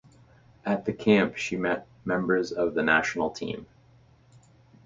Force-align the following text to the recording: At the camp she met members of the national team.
At 0.65 0.85
the 0.85 0.93
camp 0.93 1.35
she 1.37 1.55
met 1.57 1.85
members 2.05 2.51
of 2.51 2.73
the 2.73 2.81
national 2.81 3.29
team. 3.29 3.67